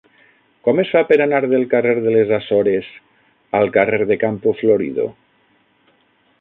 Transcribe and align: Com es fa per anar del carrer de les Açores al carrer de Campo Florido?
Com 0.67 0.79
es 0.83 0.93
fa 0.93 1.01
per 1.11 1.17
anar 1.25 1.41
del 1.51 1.65
carrer 1.73 1.91
de 2.07 2.15
les 2.15 2.33
Açores 2.39 2.89
al 3.61 3.71
carrer 3.79 4.03
de 4.13 4.21
Campo 4.27 4.59
Florido? 4.63 5.07